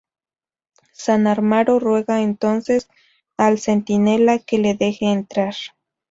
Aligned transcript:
San 0.93 1.27
Amaro 1.27 1.77
ruega 1.79 2.21
entonces 2.23 2.89
al 3.37 3.59
centinela 3.59 4.39
que 4.39 4.57
le 4.57 4.73
deje 4.73 5.05
entrar. 5.11 5.53